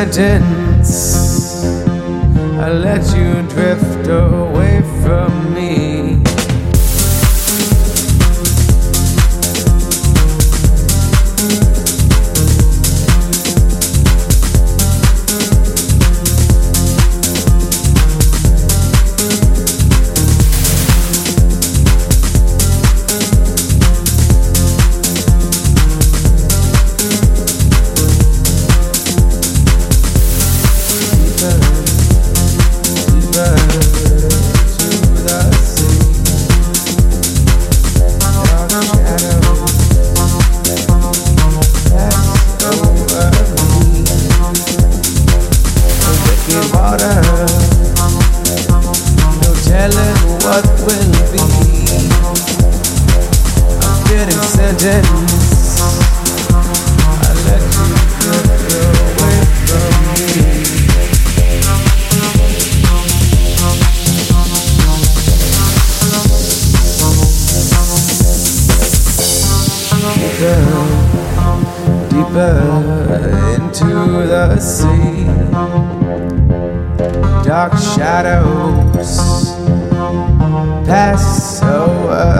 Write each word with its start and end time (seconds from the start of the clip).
I 0.00 0.06
didn't 0.06 0.59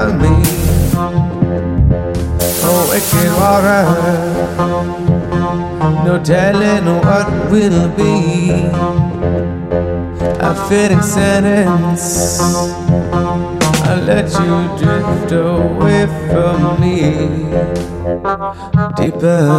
قلبي 0.01 0.43
waking 2.91 3.27
الورى 3.27 3.81
No 6.05 6.19
telling 6.23 6.87
what 7.07 7.29
will 7.51 7.89
be. 7.99 8.15
A 10.51 10.55
fitting 10.69 11.03
sentence 11.03 12.41
I 13.91 14.01
let 14.11 14.29
you 14.41 14.57
drift 14.81 15.33
away 15.33 16.07
from 16.29 16.81
me. 16.81 16.99
Deeper, 18.97 19.51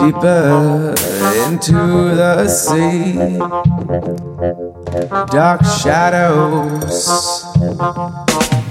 deeper 0.00 0.94
into 1.46 1.80
the 2.20 2.48
sea. 2.48 3.38
Dark 5.30 5.62
shadows 5.64 6.96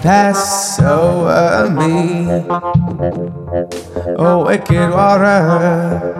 pass 0.05 0.79
over 0.81 1.67
me. 1.71 2.27
Oh, 4.19 4.45
wicked 4.45 4.91
water, 4.91 6.13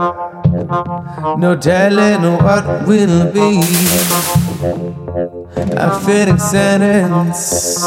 no 1.37 1.55
telling 1.55 2.23
what 2.43 2.65
will 2.87 3.31
be. 3.31 3.61
A 5.77 5.99
fitting 5.99 6.39
sentence, 6.39 7.77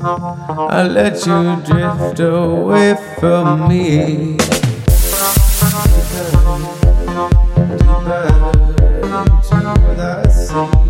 I'll 0.00 0.88
let 0.88 1.26
you 1.26 1.56
drift 1.68 2.18
away 2.20 2.96
from 3.20 3.68
me. 3.68 4.38
Deeper, 5.98 6.30
deeper, 7.92 8.26
into 9.12 9.60
the 10.00 10.30
sea. 10.30 10.85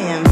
Everything 0.00 0.31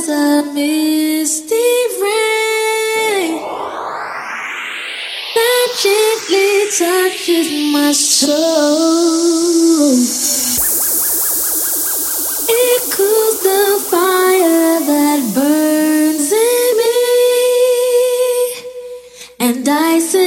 as 0.00 0.08
a 0.08 0.42
misty 0.54 1.70
rain 2.02 3.32
that 5.34 5.68
gently 5.84 6.52
touches 6.78 7.48
my 7.74 7.92
soul. 7.92 8.32
It 12.48 12.82
cools 12.94 13.36
the 13.48 13.64
fire 13.90 14.80
that 14.90 15.20
burns 15.34 16.32
in 16.32 16.76
me, 16.80 16.96
and 19.48 19.68
I 19.68 19.98
say. 19.98 20.19